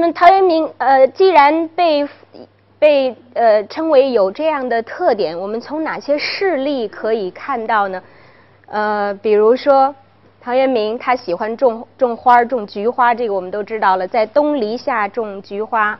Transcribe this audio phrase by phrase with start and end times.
[0.00, 2.08] 那么陶渊明，呃，既然被
[2.78, 8.00] 被呃称为有这样的特点，我们从哪些事例可以看到呢？
[8.68, 9.92] 呃，比如说
[10.40, 15.98] 陶渊明他喜欢种种花种菊花，这个我们都知道了，在东篱下种菊花。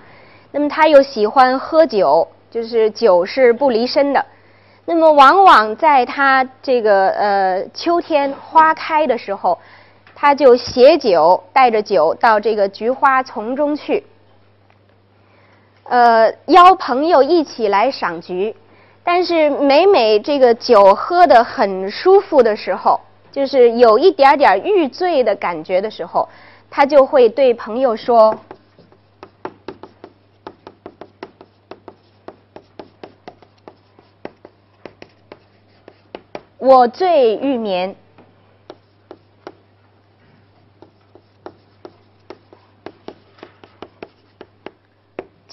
[0.52, 4.24] 那么他又喜欢喝酒，就是酒是不离身的。
[4.84, 9.58] 那么往往在他这个呃秋天花开的时候，
[10.20, 14.04] 他就携酒带着酒到这个菊花丛中去，
[15.84, 18.56] 呃邀朋友一起来赏菊。
[19.04, 23.00] 但是每每这个酒喝得很舒服的时候，
[23.30, 26.28] 就是有一点点欲醉的感觉的时候，
[26.68, 28.36] 他就会对朋友说。
[36.58, 37.94] 我醉欲眠，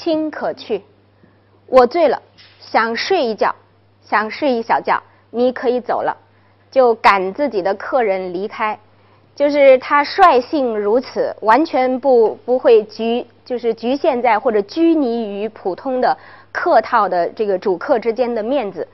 [0.05, 0.83] 卿可去。
[1.65, 2.21] 我醉了，
[2.59, 3.55] 想睡一觉，
[4.03, 6.15] 想睡一小觉，你可以走了，
[6.69, 8.77] 就赶自己的客人离开。
[9.33, 16.15] 就是他率性如此，完全不不会局，就是局限在或者拘泥于普通的
[16.51, 18.87] 客套的这个主客之间的面子。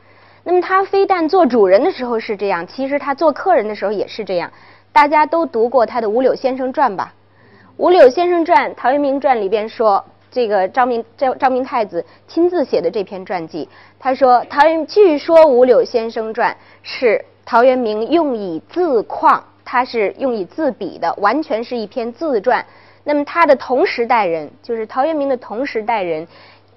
[0.45, 4.49] 那么他非但做主人的时候是这样，其实他做客人的时候也是这样。
[4.93, 7.13] 大家都读过他的《五柳先生传》吧？
[7.75, 13.67] 《五柳先生传》《陶渊明传》里边说，这个昭明昭昭明太子亲自写的这篇传记。
[13.99, 16.51] 他说，陶渊据说《五柳先生传》
[16.81, 22.65] 是陶渊明用以自况，他是用以自比的，完全是一篇自传。
[23.03, 26.27] 那么他的同时代人，就是陶渊明的同时代人。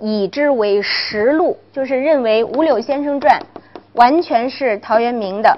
[0.00, 3.40] 以之为实录，就是认为《五柳先生传》
[3.92, 5.56] 完全是陶渊明的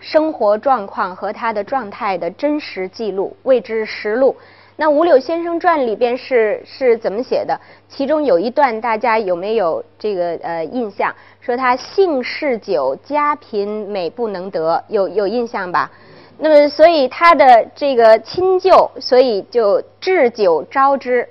[0.00, 4.36] 生活状况和他的状态的真实记录，谓之实录。
[4.76, 7.60] 那《五柳先生传》里边是是怎么写的？
[7.88, 11.14] 其中有一段，大家有没有这个呃印象？
[11.40, 15.90] 说他性嗜酒，家贫美不能得，有有印象吧？
[16.38, 21.28] 那么，所以他的这个亲舅，所以就置酒招之。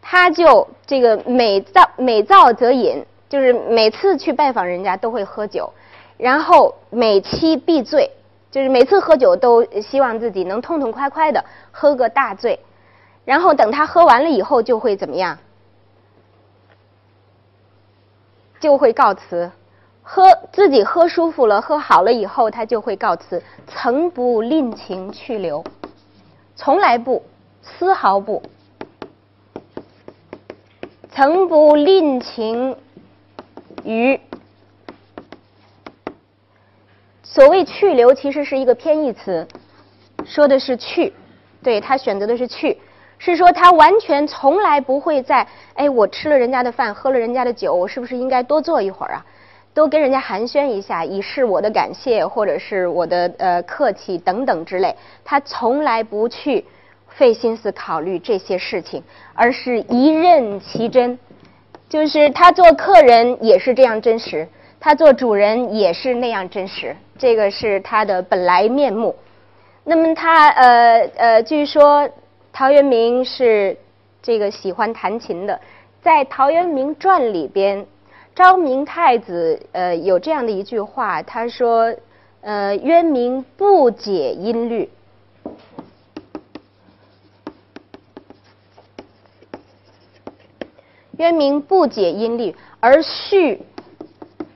[0.00, 5.72] 他就这个每造每造则饮，就是每次去拜访人家都会喝酒，
[6.16, 8.08] 然后每期必醉，
[8.52, 12.60] 就是每次喝酒都希望自己能痛痛快快的喝个大醉，
[13.26, 15.38] 然后等他喝完了以后就会怎么样？
[18.58, 19.50] 就会告辞，
[20.02, 25.62] 喝自己喝舒服了，喝好了以后他就会告辞，曾不吝情去留，
[26.54, 27.22] 从来不，
[27.62, 28.42] 丝毫不。
[31.10, 32.76] 曾不吝情
[33.84, 34.18] 于。
[37.22, 39.46] 所谓去留，其实是一个偏义词，
[40.24, 41.12] 说的是去，
[41.62, 42.80] 对他选择的是去，
[43.18, 49.24] 是说他完全从来不会在哎，我吃了人家的饭，喝了人家的酒，我是不是应该多坐一会儿啊？
[49.74, 56.64] 多跟人家寒暄一下，以示我的感谢，或者是我的呃客气等等之类，他从来不去。
[57.08, 59.02] 费心思考虑这些事情，
[59.32, 61.18] 而是一任其真，
[61.88, 64.46] 就是他做客人也是这样真实，
[64.78, 69.16] 他做主人也是那样真实，这个是他的本来面目。
[69.82, 72.06] 那么他呃呃，据说
[72.58, 73.76] 陶渊明是
[74.22, 75.60] 这个喜欢弹琴的，
[76.00, 77.86] 在《陶渊明传》里边，
[78.34, 81.94] 昭明太子呃有这样的一句话，他说
[82.40, 84.88] 呃渊明不解音律。
[91.18, 93.60] 渊明不解音律，而续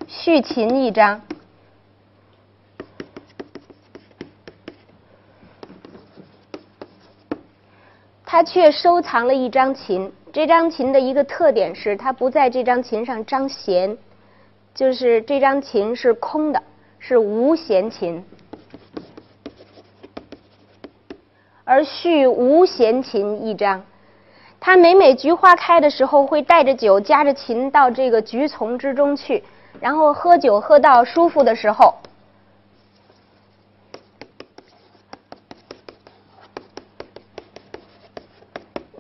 [0.09, 1.21] 续琴一张。
[8.33, 10.13] 他却收藏了一张琴。
[10.33, 13.99] 这张琴的一个特点是，他不在这张琴上张弦，
[14.73, 16.63] 就是这张琴是空的，
[17.01, 18.25] 是无弦琴。
[21.65, 23.83] 而续无弦琴一张。
[24.61, 29.43] 他每每菊花开的时候，会带着酒，夹着琴到这个菊丛之中去，
[29.81, 31.97] 然后喝酒喝到舒服的时候，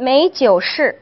[0.00, 0.98] 美酒是。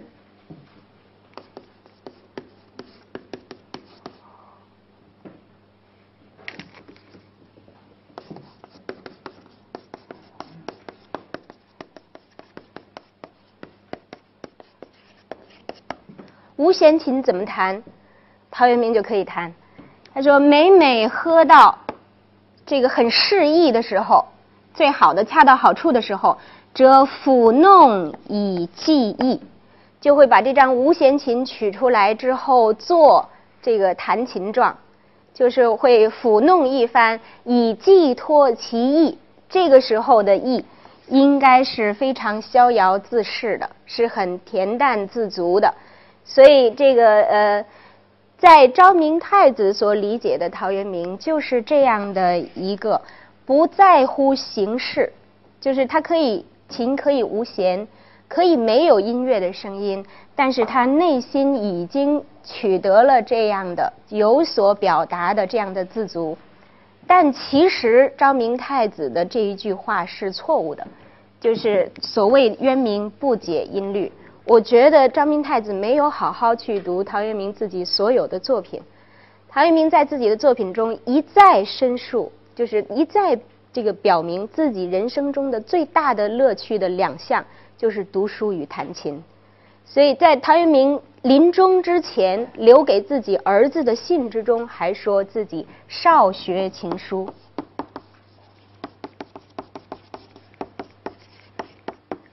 [16.57, 17.81] 无弦琴怎么弹？
[18.51, 19.55] 陶渊明就可以弹。
[20.13, 21.79] 他说：“每每喝到
[22.67, 24.27] 这个很适意的时候，
[24.75, 26.37] 最好的恰到好处的时候，
[26.75, 29.41] 则抚弄以寄意。
[30.01, 33.29] 就会把这张无弦琴取出来之后做
[33.61, 34.77] 这个弹琴状，
[35.35, 39.19] 就是会抚弄一番以寄托其意。
[39.49, 40.65] 这个时候的意
[41.09, 45.75] 应该是非常逍遥自适的，是很恬淡自足的。
[46.25, 47.65] 所以这个呃，
[48.39, 53.03] 在昭明太子所理解的陶渊明就是这样的一个
[53.45, 55.13] 不在乎形式，
[55.61, 57.87] 就是他可以琴可以无弦。
[58.31, 60.05] 可以没有音乐的声音，
[60.37, 66.37] 但是他内心已经取得了这样的有所表达的这样的自足。
[67.07, 70.87] 但其实昭明太子的这一句话是错误的，
[71.41, 74.13] 就是所谓渊明不解音律。
[74.45, 78.79] 我觉得昭明太子没有好好去读陶渊明自己所有的作品。
[79.49, 83.41] 陶渊明在自己的作品中一再申述，就是一再
[83.73, 87.45] 这个表明自己人生中的最大的乐趣的两项。
[87.79, 89.23] 就是读书与弹琴，
[89.85, 97.33] 所以在陶渊明临终之前留给自己儿子的信之中，还说自己少学琴书，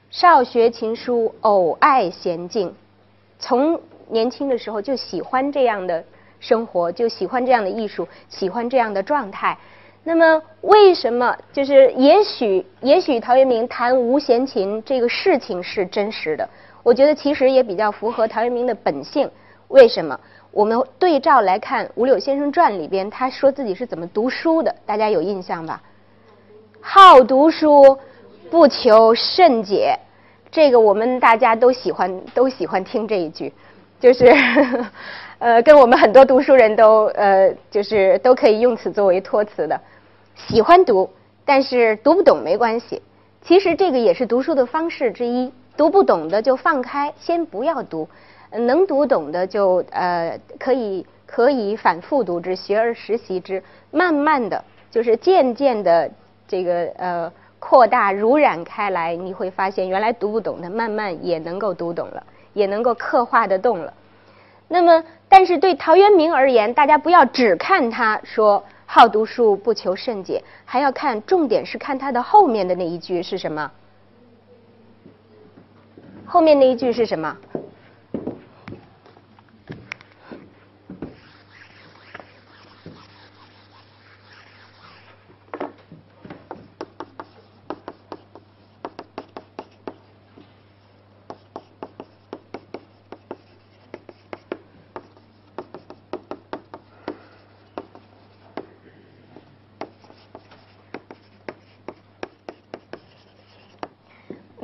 [0.10, 2.74] 少学琴书，偶爱娴静。
[3.38, 3.80] 从
[4.10, 6.04] 年轻的时候就喜欢这样的
[6.40, 9.56] 生活，就喜欢这样的艺术，喜欢这样的状态。
[10.08, 16.48] 那么，为什么就是也许也许陶渊明弹无弦琴这个事情是真实的？
[16.84, 19.28] 我觉得其实也比较符合陶渊明的本性。
[19.70, 20.20] 为什么？
[20.52, 25.82] 我们对照来看《五柳先生传》里边，他说自己是怎么读书的，大家有印象吧？
[26.80, 27.98] 好读书，
[28.52, 29.98] 不求甚解。
[30.52, 33.52] 这个我们大家都喜欢，都喜欢听这一句，
[34.00, 34.32] 就是
[35.40, 39.82] 呃，跟我们很多读书人都呃，就是都可以用此作为托词的。
[40.36, 41.10] 喜欢读，
[41.46, 43.02] 但是读不懂没关系。
[43.42, 45.52] 其实这个也是读书的方式之一。
[45.78, 48.08] 读不懂的就放开，先不要读；
[48.52, 53.62] 能读懂的就呃可以可以反复读之，学而时习之。
[53.92, 56.10] 慢慢的就是渐渐的
[56.48, 62.24] 这个呃扩大濡染开来，你会发现原来读不懂的，慢慢也能够读懂了，
[62.54, 63.94] 也能够刻画得动了。
[64.68, 68.64] 那么，但是对陶渊明而言，大家不要只看他说。
[68.96, 73.70] 好读书，不求甚解，还要看，重点是看它的后面的那一句是什么？
[76.26, 77.36] 后面那一句是什么？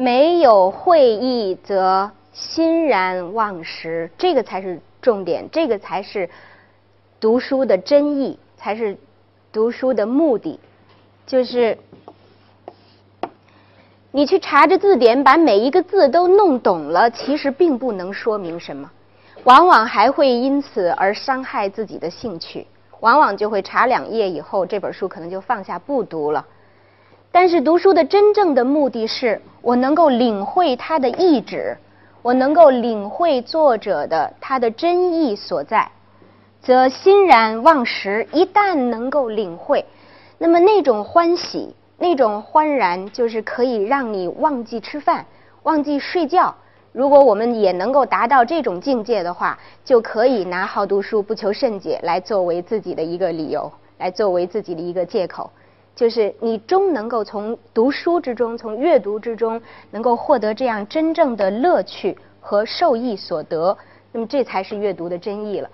[0.01, 4.09] 没有会意，则欣然忘食。
[4.17, 6.27] 这个才是重点，这个才是
[7.19, 8.97] 读书的真意，才是
[9.51, 10.59] 读书的目的。
[11.27, 11.77] 就是
[14.09, 18.89] 你去查着字典，把每一个字都弄懂了，其实并不能说明什么，
[19.43, 22.65] 往往还会因此而伤害自己的兴趣，
[23.01, 26.43] 往往就会查两页以后，这本书可能就放下不读了。
[27.31, 31.77] 但是读书的真正的目的是我能够领会他的意旨，
[32.21, 35.89] 我能够领会作者的他的真意所在，
[36.61, 38.27] 则欣然忘食。
[38.33, 39.85] 一旦能够领会，
[40.37, 45.25] 那么那种欢喜、那种欢然，就是可以让你忘记吃饭、
[45.63, 46.53] 忘记睡觉。
[46.91, 55.49] 如果我们也能够达到这种境界的话，就可以拿好读书不求甚解来作为自己的一个理由，来作为自己的一个借口。
[55.95, 63.77] 就是你终能够从读书之中，从阅读之中，能够获得这样真正的乐趣和受益所得，
[64.11, 65.69] 那么这才是阅读的真意了。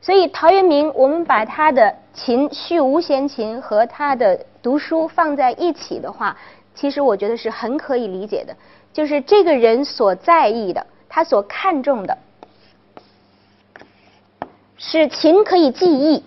[0.00, 6.36] 所以陶渊明，我们把他的琴续无弦琴和他的读书放在一起的话，
[6.74, 8.56] 其实我觉得是很可以理解的。
[8.92, 12.18] 就是这个人所在意的，他所看重的，
[14.76, 16.24] 是琴可以记忆，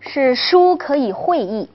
[0.00, 1.68] 是书可以会意。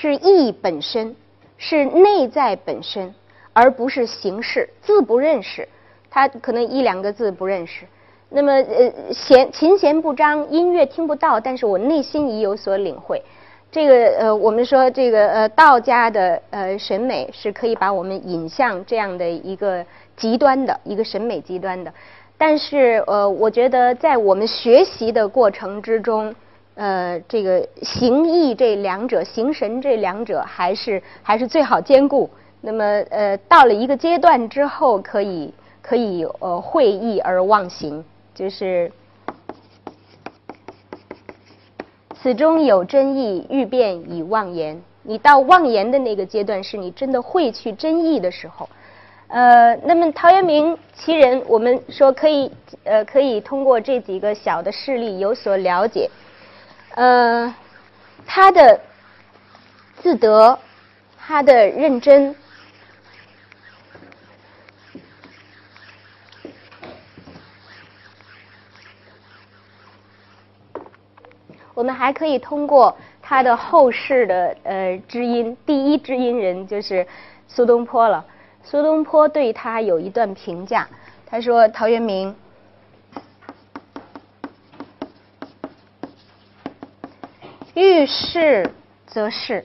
[0.00, 1.16] 是意本身，
[1.56, 3.12] 是内在本身，
[3.52, 4.70] 而不是形式。
[4.80, 5.68] 字不认识，
[6.08, 7.84] 他可能一两个字不认识。
[8.28, 13.20] 那么，呃，弦琴弦不张，音乐听不到，但是我内心已有所领会。
[13.72, 19.84] 这个，呃，我们说这个，呃，道家的呃审美是可以把我们引向这样的一个
[20.16, 21.92] 极端的一个审美极端的。
[22.36, 26.32] 但是，呃，我觉得在我们学习的过程之中。
[26.78, 32.30] 呃，这个形意这两者，形神这两者，还是还是最好兼顾。
[32.60, 38.92] 那么，呃，到了一个阶段之后，可以可以呃会意而忘形，就是
[42.14, 44.80] 此中有真意，欲辨已忘言。
[45.02, 48.68] 你到忘言的那个阶段，是你真的会去真意的时候。
[49.26, 52.52] 呃，那么陶渊明其人，我们说可以
[52.84, 56.08] 呃可以通过这几个小的事例有所了解。
[56.98, 57.54] 呃，
[58.26, 58.80] 他的
[60.02, 60.58] 自得，
[61.16, 62.34] 他的认真。
[71.72, 77.06] 我们还可以通过他的后世的呃知音，第一知音人就是
[77.46, 78.24] 苏东坡了。
[78.64, 80.88] 苏东坡对他有一段评价，
[81.24, 82.34] 他说：“陶渊明，
[87.78, 88.72] 遇事
[89.06, 89.64] 则事，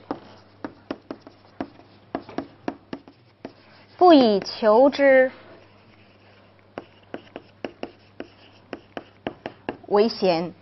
[3.98, 5.32] 不以求之
[9.88, 10.54] 为贤。”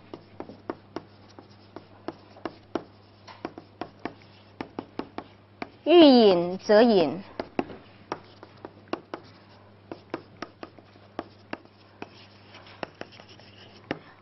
[5.84, 7.22] 欲隐则隐，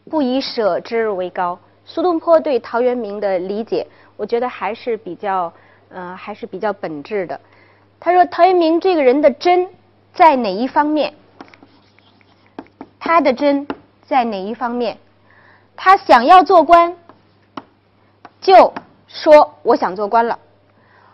[0.07, 1.61] 不以舍之为高。
[1.93, 3.85] 苏东坡对陶渊明的理解，
[4.17, 5.53] 我觉得还是比较，
[5.89, 7.41] 呃，还是比较本质的。
[7.99, 9.69] 他说陶渊明这个人的真
[10.15, 11.13] 在哪一方面？
[13.01, 13.67] 他的真
[14.07, 14.99] 在哪一方面？
[15.75, 16.95] 他想要做官，
[18.41, 18.73] 就
[19.09, 20.39] 说我想做官了。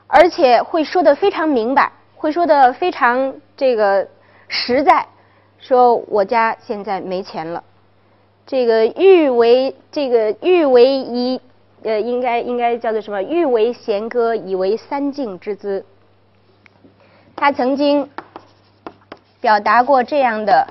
[0.07, 4.07] 而且会说的非常明白，会说的非常这个
[4.47, 5.07] 实在，
[5.59, 7.65] 说我家现在没钱了，
[8.47, 11.41] 这个欲为这个欲为一
[11.83, 13.21] 呃应该应该叫做什么？
[13.23, 15.85] 欲为弦歌，以为三径之姿。
[17.35, 18.09] 他曾经
[19.41, 20.69] 表达过这样的，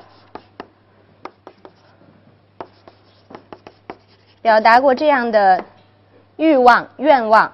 [4.41, 5.65] 表达过这样的
[6.37, 7.51] 欲望愿望。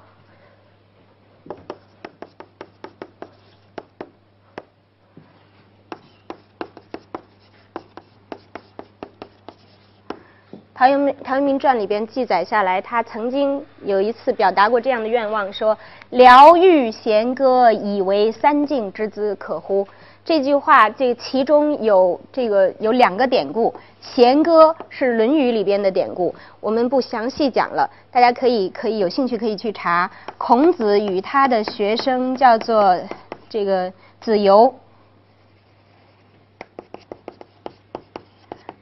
[10.82, 15.78] 陶渊明《陶渊明传》里边记载下来，他曾经有一次表达过这样的愿望，说
[16.10, 19.88] “聊欲弦歌，以为三晋之资可乎？”
[20.26, 23.72] 这句话，这其中有这个有两个典故，
[24.02, 30.10] 弦歌是《论语》里边的典故，我们不详细讲了，大家可以可以有兴趣可以去查
[30.40, 32.98] 孔子与他的学生叫做
[33.48, 34.74] 这个子游，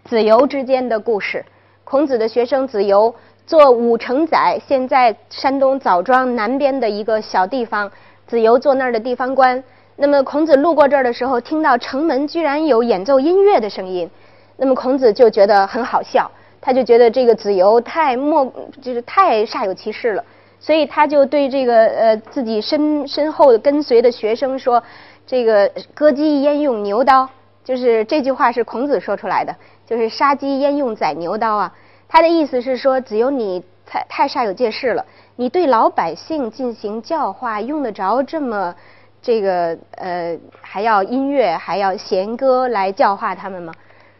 [0.06, 1.44] 子游之间的故事。
[1.90, 3.16] 孔子的学生子游
[3.48, 7.92] 做武城宰，现在山东枣庄南边的一个小地方，
[8.28, 9.64] 子游做那儿的地方官。
[9.96, 14.08] 那么孔子路过这儿的时候，听到城门居然有演奏音乐的声音，
[14.58, 16.30] 那么孔子就觉得很好笑，
[16.62, 18.46] 他就觉得这个子游太莫，
[18.84, 20.24] 就是太煞有其事了，
[20.60, 24.84] 所以他就对这个呃自己身身后跟随的学生说
[25.26, 27.28] ：“这个割鸡焉用牛刀？”
[27.64, 29.56] 就是这句话是孔子说出来的。
[29.86, 31.74] 就是杀鸡焉用宰牛刀啊？
[32.08, 35.04] 他的意思是说，只有你太太煞有介事了。
[35.36, 38.76] 你对老百姓进行教化，用得着这么
[39.20, 43.74] 这个呃，还要音乐，还要弦歌来教化他们吗？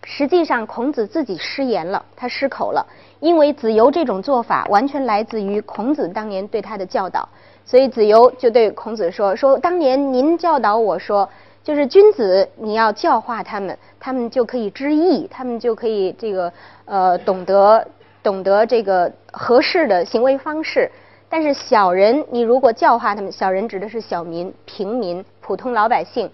[0.04, 2.84] 实际上，孔子自己失言了，他失口了，
[3.20, 7.30] 因为子游这种做法完全来自于孔子当年对他的教导，
[7.64, 11.30] 所以子游就对孔子说：“说当年您教导我说。”
[11.70, 16.52] 就是君子，你要教化他们，他们就可以知义，他们就可以这个
[16.86, 17.88] 呃懂得
[18.24, 20.90] 懂得这个合适的行为方式。
[21.30, 26.28] 但是小人，你如果教化他们，小人指的是小民、平民、普通老百姓。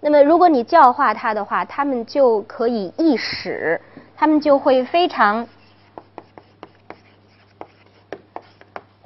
[0.00, 3.78] 那么如果你教化他的话，他们就可以易使，
[4.16, 5.46] 他们就会非常。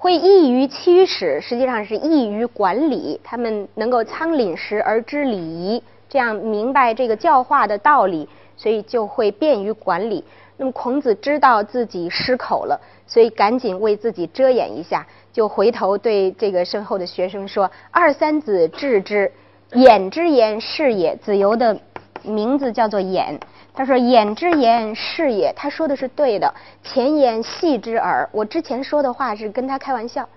[0.04, 3.18] 会易于驱使，实际上是易于管理。
[3.24, 10.22] 他们能够仓廪实而知礼仪，这样明白这个教化的道理，所以就会便于管理。
[10.58, 19.32] 那么孔子知道自己失口了，所以赶紧为自己遮掩一下，就回头对这个身后的学生说：“二三子治之，
[19.72, 21.80] 眼之言是也。”子游的
[22.22, 23.40] 名字叫做眼。
[23.74, 26.54] 他说：“眼之言是也。”他说的是对的。
[26.84, 28.28] 前言戏之耳。
[28.30, 30.28] 我之前说的话是跟他开玩笑，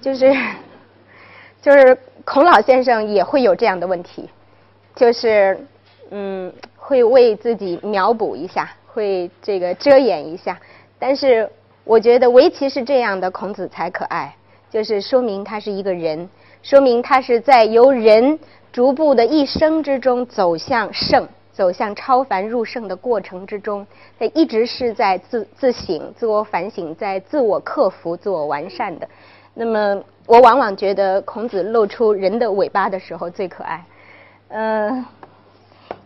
[0.00, 0.34] 就是，
[1.62, 4.28] 就是孔老先生也会有这样的问题，
[4.96, 5.64] 就是
[6.10, 10.58] 嗯，会为自己描补一下，会这个遮掩一下。
[10.98, 11.48] 但是
[11.84, 14.34] 我觉得唯其是这样的孔子才可爱，
[14.70, 16.28] 就是说明他是一个人，
[16.64, 18.40] 说明他是在由人
[18.72, 21.28] 逐步的一生之中走向圣。
[21.52, 23.86] 走向超凡入圣的过程之中，
[24.18, 29.06] 他一直是在自自省、自我反省，在自我克服、自我完善的。
[29.54, 33.84] 那么，我往往觉得孔子露出人的尾巴的时候最可爱。
[34.48, 35.04] 嗯，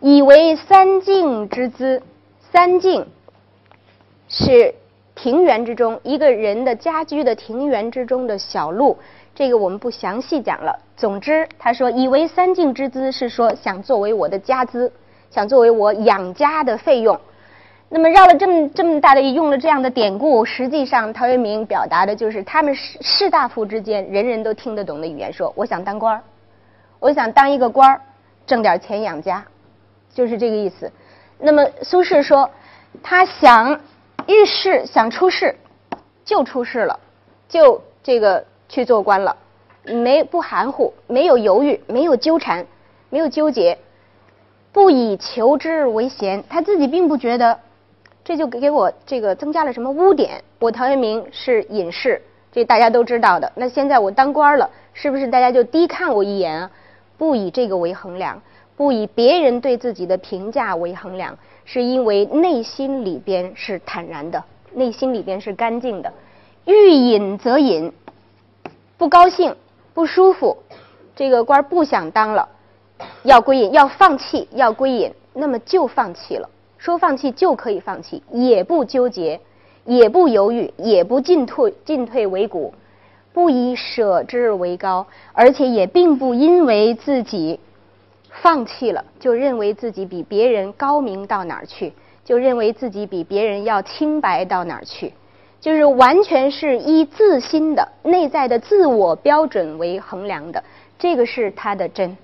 [0.01, 2.01] 以为三径之资，
[2.51, 3.05] 三径
[4.27, 4.75] 是
[5.15, 8.97] 庭园之中一个人的家居的庭园之中的小路，
[9.33, 10.77] 这个我们不详细讲了。
[10.97, 14.91] 总之，他说以为三径之资是说想作为我的家资。
[15.37, 17.15] 想作为我养家的费用，
[17.89, 26.23] 那么绕了这么这么大的用了这样的典故，实际上陶渊明表达的就是他们士士大夫之间人人都听得懂的语言，说我想当官儿，
[26.97, 28.01] 我想当一个官儿，
[28.47, 29.45] 挣点钱养家，
[30.11, 30.91] 就是这个意思。
[31.37, 32.49] 那么苏轼说，
[33.03, 33.79] 他想
[34.25, 35.55] 遇事想出事，
[36.25, 36.99] 就出事了，
[37.47, 39.37] 就这个去做官了，
[39.83, 42.65] 没不含糊，没有犹豫，没有纠缠，
[43.11, 43.77] 没有纠结。
[44.77, 47.59] 不以求之为贤，他自己并不觉得，
[48.23, 50.43] 这就给我这个增加了什么污点。
[50.59, 53.51] 我陶渊明是隐士，这大家都知道的。
[53.55, 56.71] 那现在我当官了，是不是大家就低看我一眼啊？
[57.17, 58.39] 不以这个为衡量，
[58.75, 64.43] 不以别人对自己的评价为衡量，是因为内心里边是坦然的，
[64.75, 66.13] 内心里边是干净的。
[66.65, 67.91] 欲隐则隐，
[68.95, 69.55] 不高兴、
[69.95, 70.55] 不舒服，
[71.15, 72.47] 这个官不想当了。
[73.23, 76.49] 要归隐，要放弃，要归隐，那么就放弃了。
[76.77, 79.39] 说放弃就可以放弃，也不纠结，
[79.85, 82.73] 也不犹豫，也不进退进退维谷，
[83.33, 87.59] 不以舍之为高，而且也并不因为自己
[88.29, 91.91] 放弃了，就认为自己比别人高明到哪儿去，
[92.23, 95.11] 就认为自己比别人要清白到哪儿去，
[95.59, 100.63] 就是完全是以自心的内在的自我标准为衡量的，
[100.99, 102.15] 这个是他的真。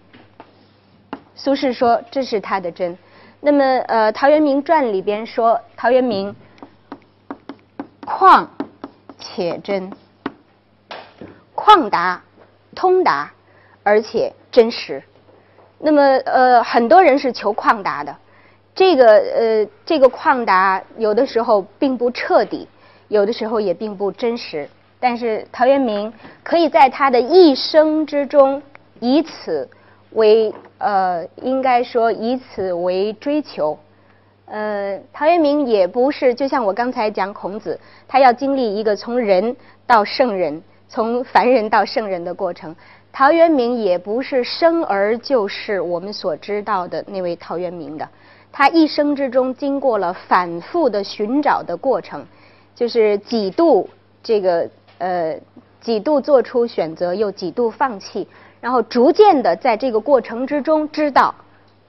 [1.35, 2.97] 苏轼说：“这是他的真。”
[3.41, 6.35] 那么，呃，《陶渊明传》里边说，陶渊明
[8.05, 8.47] 旷
[9.17, 9.91] 且真，
[11.55, 12.21] 旷达、
[12.75, 13.31] 通达，
[13.83, 15.03] 而且真实。
[15.79, 18.15] 那么，呃，很多人是求旷达的，
[18.75, 22.67] 这个，呃，这个旷达有的时候并不彻底，
[23.07, 24.69] 有的时候也并不真实。
[24.99, 28.61] 但是，陶渊明可以在他的一生之中
[28.99, 29.69] 以此。
[30.15, 33.79] 为呃，应该说以此为追求。
[34.45, 39.55] 呃，陶渊明也不是，就像我刚才讲孔子，他要经历一个从人
[39.87, 42.75] 到圣人，从凡人到圣人的过程。
[43.13, 48.09] 陶渊明也不是生而就是我们所知道的那位陶渊明的，
[48.51, 52.25] 他一生之中经过了反复的寻找的过程，
[52.75, 53.89] 就是几度
[54.21, 55.37] 这个呃
[55.83, 58.27] 几度做出选择，又几度放弃。
[58.61, 61.35] 然后逐渐的在这个过程之中，知道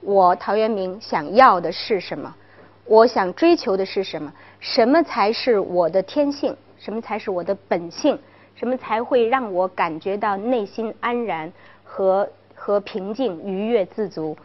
[0.01, 2.35] 我陶渊明想要的是什么，
[2.83, 8.19] 我想追求的是什么，什么才是我的天性，什么才是我的本性，
[8.55, 11.49] 什么才会让我感觉到内心安然
[11.85, 14.35] 和和平静、愉悦、自足。